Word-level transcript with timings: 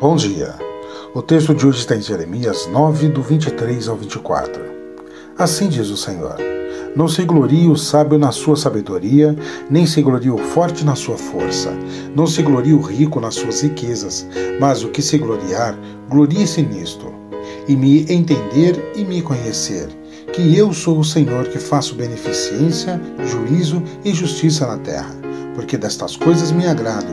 Bom 0.00 0.14
dia. 0.14 0.54
O 1.12 1.20
texto 1.20 1.52
de 1.52 1.66
hoje 1.66 1.80
está 1.80 1.96
em 1.96 2.00
Jeremias 2.00 2.68
9, 2.68 3.08
do 3.08 3.20
23 3.20 3.88
ao 3.88 3.96
24. 3.96 4.62
Assim 5.36 5.68
diz 5.68 5.90
o 5.90 5.96
Senhor: 5.96 6.36
Não 6.94 7.08
se 7.08 7.24
glorie 7.24 7.68
o 7.68 7.74
sábio 7.74 8.16
na 8.16 8.30
sua 8.30 8.54
sabedoria, 8.54 9.34
nem 9.68 9.86
se 9.86 10.00
glorie 10.00 10.30
o 10.30 10.38
forte 10.38 10.84
na 10.84 10.94
sua 10.94 11.16
força, 11.16 11.72
não 12.14 12.28
se 12.28 12.42
glorie 12.42 12.74
o 12.74 12.80
rico 12.80 13.18
nas 13.18 13.34
suas 13.34 13.60
riquezas, 13.62 14.24
mas 14.60 14.84
o 14.84 14.88
que 14.90 15.02
se 15.02 15.18
gloriar, 15.18 15.76
glorie-se 16.08 16.62
nisto, 16.62 17.12
e 17.66 17.74
me 17.74 18.02
entender 18.02 18.92
e 18.94 19.04
me 19.04 19.20
conhecer, 19.20 19.88
que 20.32 20.56
eu 20.56 20.72
sou 20.72 21.00
o 21.00 21.04
Senhor 21.04 21.48
que 21.48 21.58
faço 21.58 21.96
beneficência, 21.96 23.00
juízo 23.24 23.82
e 24.04 24.14
justiça 24.14 24.64
na 24.64 24.78
terra, 24.78 25.10
porque 25.56 25.76
destas 25.76 26.16
coisas 26.16 26.52
me 26.52 26.68
agrado, 26.68 27.12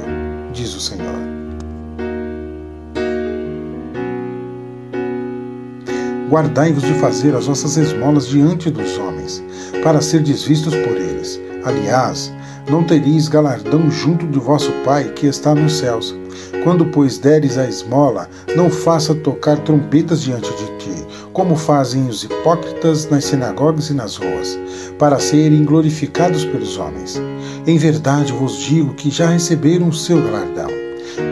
diz 0.54 0.76
o 0.76 0.80
Senhor. 0.80 1.35
Guardai-vos 6.30 6.84
de 6.84 6.94
fazer 6.96 7.36
as 7.36 7.46
vossas 7.46 7.78
esmolas 7.78 8.28
diante 8.28 8.70
dos 8.70 8.98
homens, 8.98 9.44
para 9.84 10.02
ser 10.02 10.22
desvistos 10.22 10.74
por 10.76 10.98
eles. 10.98 11.40
Aliás, 11.64 12.34
não 12.70 12.84
tereis 12.84 13.28
galardão 13.28 13.92
junto 13.92 14.26
de 14.28 14.40
vosso 14.40 14.72
Pai 14.84 15.06
que 15.16 15.28
está 15.28 15.54
nos 15.54 15.78
céus. 15.78 16.16
Quando, 16.64 16.86
pois, 16.86 17.20
deres 17.20 17.58
a 17.58 17.68
esmola, 17.68 18.28
não 18.56 18.72
faça 18.72 19.14
tocar 19.14 19.60
trombetas 19.60 20.22
diante 20.22 20.50
de 20.50 20.66
ti, 20.78 21.06
como 21.32 21.56
fazem 21.56 22.08
os 22.08 22.24
hipócritas 22.24 23.08
nas 23.10 23.26
sinagogas 23.26 23.90
e 23.90 23.94
nas 23.94 24.16
ruas, 24.16 24.58
para 24.98 25.20
serem 25.20 25.64
glorificados 25.64 26.44
pelos 26.44 26.78
homens. 26.78 27.22
Em 27.68 27.78
verdade 27.78 28.34
vos 28.34 28.58
digo 28.58 28.94
que 28.96 29.12
já 29.12 29.30
receberam 29.30 29.90
o 29.90 29.94
seu 29.94 30.22
galardão. 30.22 30.75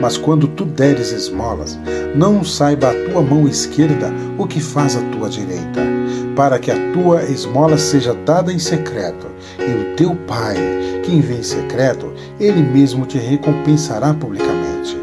Mas 0.02 0.18
quando 0.18 0.48
tu 0.48 0.66
deres 0.66 1.12
esmolas, 1.12 1.80
não 2.16 2.44
saiba 2.44 2.89
a 2.89 3.09
tua 3.09 3.22
mão 3.22 3.48
esquerda 3.48 4.12
o 4.38 4.45
que 4.45 4.59
faz 4.59 4.95
a 4.95 5.02
tua 5.09 5.30
direita, 5.30 5.81
para 6.36 6.59
que 6.59 6.72
a 6.72 6.92
tua 6.92 7.23
esmola 7.23 7.78
seja 7.78 8.14
dada 8.25 8.52
em 8.52 8.59
secreto, 8.59 9.28
e 9.59 9.72
o 9.72 9.95
teu 9.95 10.16
Pai, 10.28 10.56
que 11.03 11.20
vê 11.20 11.36
em 11.36 11.44
secreto, 11.44 12.12
ele 12.40 12.62
mesmo 12.62 13.06
te 13.06 13.17
recompensará 13.17 14.14
publicamente. 14.14 14.98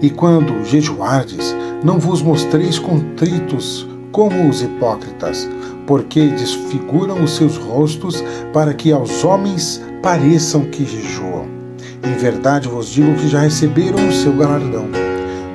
E 0.00 0.10
quando 0.10 0.64
jejuardes, 0.64 1.54
não 1.82 1.98
vos 1.98 2.22
mostreis 2.22 2.78
contritos 2.78 3.86
como 4.12 4.48
os 4.48 4.62
hipócritas, 4.62 5.48
porque 5.86 6.26
desfiguram 6.28 7.22
os 7.22 7.36
seus 7.36 7.56
rostos 7.56 8.22
para 8.52 8.74
que 8.74 8.92
aos 8.92 9.24
homens 9.24 9.82
pareçam 10.02 10.64
que 10.64 10.84
jejuam. 10.84 11.57
Em 12.02 12.16
verdade 12.16 12.68
vos 12.68 12.88
digo 12.88 13.14
que 13.14 13.28
já 13.28 13.40
receberam 13.40 14.08
o 14.08 14.12
seu 14.12 14.32
galardão. 14.36 14.88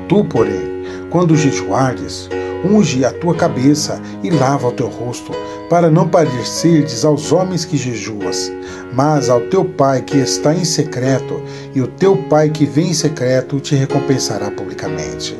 Tu, 0.07 0.23
porém, 0.25 0.83
quando 1.09 1.35
jejuares, 1.35 2.29
unge 2.65 3.03
a 3.03 3.11
tua 3.11 3.35
cabeça 3.35 4.01
e 4.23 4.29
lava 4.29 4.67
o 4.67 4.71
teu 4.71 4.87
rosto, 4.87 5.31
para 5.69 5.89
não 5.89 6.07
parecerdes 6.07 7.03
aos 7.03 7.31
homens 7.31 7.65
que 7.65 7.77
jejuas, 7.77 8.51
mas 8.93 9.29
ao 9.29 9.41
teu 9.41 9.65
Pai 9.65 10.01
que 10.01 10.17
está 10.17 10.53
em 10.53 10.63
secreto, 10.63 11.41
e 11.73 11.81
o 11.81 11.87
teu 11.87 12.15
Pai 12.15 12.49
que 12.49 12.65
vem 12.65 12.89
em 12.89 12.93
secreto 12.93 13.59
te 13.59 13.75
recompensará 13.75 14.51
publicamente. 14.51 15.37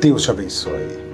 Deus 0.00 0.22
te 0.22 0.30
abençoe. 0.30 1.05